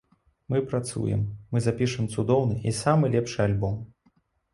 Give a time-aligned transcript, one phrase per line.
[0.51, 1.19] Мы працуем,
[1.55, 3.77] мы запішам цудоўны і самы лепшы альбом.